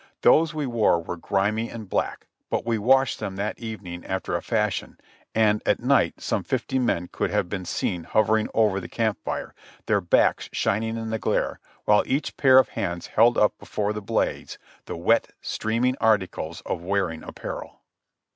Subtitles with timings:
[0.23, 4.41] Those we wore were grimy and black, but we washed them that evening after a
[4.41, 4.97] fashion,
[5.35, 9.53] and at night some fifty men could have been seen hovering over the camp fire,
[9.85, 14.01] their backs shining in the glare, while each pair of hands held up before the
[14.01, 17.81] blaze the wet, streaming articles of wear ing apparel.